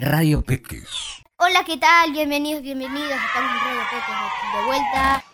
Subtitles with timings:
[0.00, 0.88] Radio Peques.
[1.36, 2.12] Hola, ¿qué tal?
[2.12, 3.10] Bienvenidos, bienvenidos.
[3.12, 4.14] Estamos en Radio Peques
[4.54, 5.24] de- vuelta.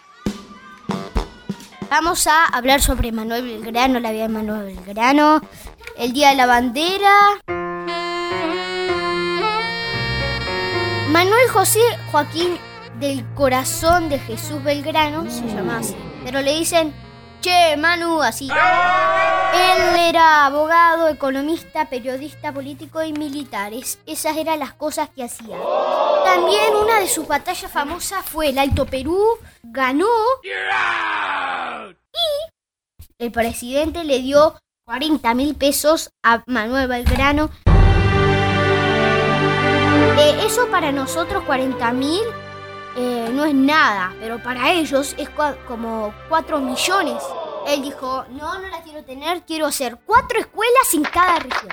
[1.89, 5.41] Vamos a hablar sobre Manuel Belgrano, la vida de Manuel Belgrano,
[5.97, 7.39] el Día de la Bandera.
[11.11, 11.81] Manuel José
[12.11, 12.59] Joaquín
[12.99, 15.95] del Corazón de Jesús Belgrano se llama así,
[16.25, 16.93] pero le dicen
[17.41, 18.49] Che, Manu, así.
[18.49, 23.73] Él era abogado, economista, periodista, político y militar.
[23.73, 25.57] Es- esas eran las cosas que hacía.
[26.25, 29.21] También una de sus batallas famosas fue el Alto Perú.
[29.63, 30.07] Ganó.
[32.13, 37.51] Y el presidente le dio 40 mil pesos a Manuel Belgrano.
[40.19, 42.23] Eh, eso para nosotros 40 mil
[42.97, 45.29] eh, no es nada, pero para ellos es
[45.67, 47.23] como 4 millones.
[47.67, 51.73] Él dijo, no, no la quiero tener, quiero hacer cuatro escuelas en cada región.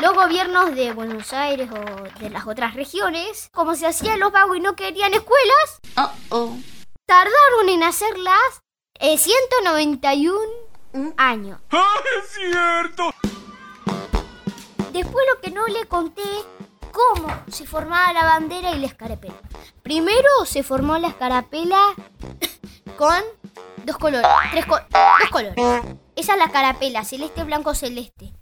[0.00, 4.56] Los gobiernos de Buenos Aires o de las otras regiones, como se hacían los vagos
[4.56, 5.80] y no querían escuelas,
[7.04, 8.62] tardaron en hacerlas
[8.98, 10.38] eh, 191
[11.18, 11.60] años.
[11.70, 13.10] ¡Es cierto!
[14.94, 16.22] Después lo que no le conté,
[16.92, 19.38] cómo se formaba la bandera y la escarapela.
[19.82, 21.94] Primero se formó la escarapela
[22.96, 23.22] con
[23.84, 25.56] dos colores, tres dos colores.
[26.16, 28.32] Esa es la carapela, celeste, blanco, celeste.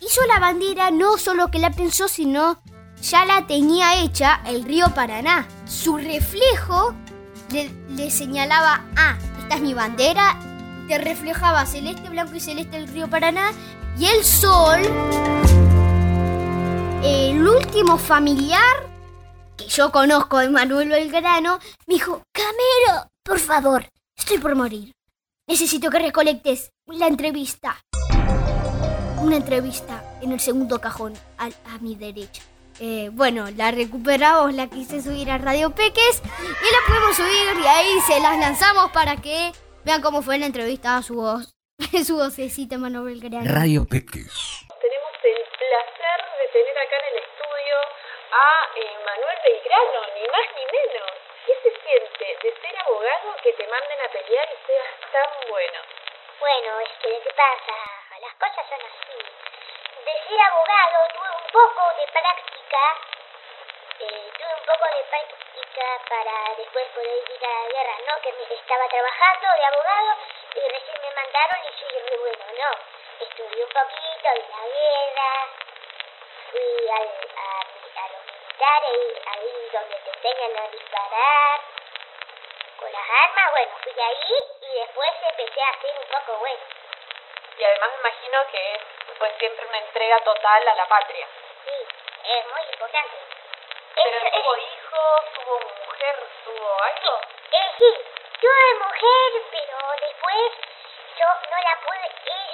[0.00, 2.62] Hizo la bandera no solo que la pensó, sino
[3.02, 5.46] ya la tenía hecha el río Paraná.
[5.64, 6.94] Su reflejo
[7.50, 10.38] le, le señalaba, ah, esta es mi bandera,
[10.88, 13.52] te reflejaba celeste, blanco y celeste el río Paraná
[13.98, 14.80] y el sol,
[17.02, 18.91] el último familiar
[19.56, 23.86] que yo conozco de Manuel Belgrano, me dijo, Camero, por favor,
[24.16, 24.92] estoy por morir.
[25.48, 27.76] Necesito que recolectes la entrevista.
[29.18, 32.42] Una entrevista en el segundo cajón a, a mi derecha.
[32.80, 37.66] Eh, bueno, la recuperamos, la quise subir a Radio Peques y la pudimos subir y
[37.66, 39.52] ahí se las lanzamos para que
[39.84, 41.54] vean cómo fue la entrevista a su voz,
[42.06, 43.44] su vocecita Manuel Belgrano.
[43.46, 44.32] Radio Peques.
[44.80, 47.76] Tenemos el placer de tener acá en el estudio
[48.32, 48.68] a
[49.04, 51.10] Manuel Belgrano, ni más ni menos.
[51.44, 55.80] ¿Qué se siente de ser abogado que te manden a pelear y seas tan bueno?
[56.40, 57.76] Bueno, es que que pasa,
[58.20, 59.18] las cosas son así.
[60.04, 62.96] De ser abogado tuve un poco de práctica,
[64.00, 68.22] eh, tuve un poco de práctica para después poder ir a la guerra, ¿no?
[68.22, 70.16] Que me estaba trabajando de abogado
[70.54, 73.26] y recién me mandaron y soy muy bueno, ¿no?
[73.26, 75.48] Estudié un poquito de la guerra,
[76.50, 77.08] fui al,
[78.62, 81.60] militares, ahí donde te enseñan a disparar
[82.78, 86.60] con las armas, bueno, fui ahí y después empecé a ser un poco bueno.
[87.58, 88.80] Y además me imagino que
[89.18, 91.26] fue siempre una entrega total a la patria.
[91.64, 91.86] Sí,
[92.24, 93.16] es muy importante.
[93.94, 97.20] Pero Eso- tuvo es- hijos, tuvo mujer, tuvo algo.
[97.52, 97.96] eh, sí,
[98.40, 100.52] tuve mujer, pero después
[101.18, 102.10] yo no la pude,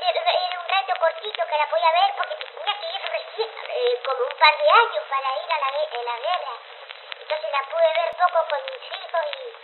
[0.08, 4.00] era, era un rato cortito que la podía ver porque tenía que ir recién, eh,
[4.04, 6.54] como un par de años para ir a la, gue- a la guerra.
[7.20, 9.56] Entonces la pude ver poco con mis hijos y...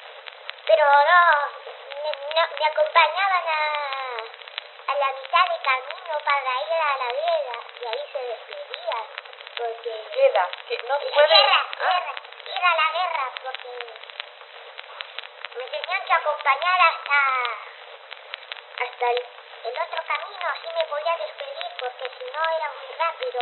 [0.66, 1.22] Pero no,
[2.02, 7.58] me, no- me acompañaban a, a la mitad de camino para ir a la guerra
[7.80, 9.06] y ahí se despedían
[9.56, 10.04] porque...
[10.14, 11.28] Queda, que no La puede...
[11.28, 12.14] guerra, Ah, guerra,
[12.46, 13.94] ir a la guerra porque
[15.56, 17.18] me tenían que acompañar hasta
[18.84, 19.26] hasta el,
[19.64, 23.40] el otro camino, así me podía despedir porque si no era muy rápido.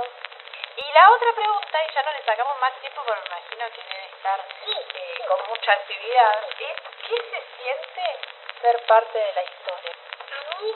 [0.77, 3.83] Y la otra pregunta, y ya no le sacamos más tiempo, pero me imagino que
[3.83, 8.19] debe estar eh, con mucha actividad, es ¿qué se siente
[8.60, 9.93] ser parte de la historia?
[9.93, 10.72] A mí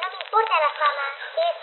[0.00, 1.56] no me importa la fama, es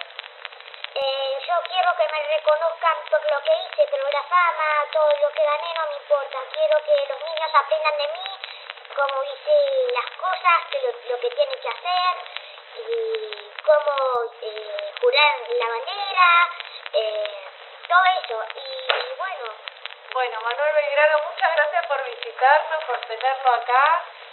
[0.95, 5.29] eh, yo quiero que me reconozcan por lo que hice, pero la fama, todo lo
[5.31, 6.39] que gané no me importa.
[6.51, 8.39] Quiero que los niños aprendan de mí,
[8.95, 12.17] cómo hice las cosas, que lo, lo que tienen que hacer,
[12.75, 16.49] y cómo eh, jurar la bandera,
[16.93, 17.48] eh,
[17.89, 18.37] todo eso.
[18.55, 19.45] Y bueno,
[20.13, 23.83] Bueno, Manuel Belgrano, muchas gracias por visitarnos, por tenerlo acá.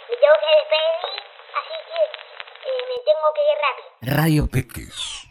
[0.09, 1.23] me tengo que despedir,
[1.53, 1.99] así que
[2.69, 3.89] eh, me tengo que ir rápido.
[4.17, 5.23] Radio Peques.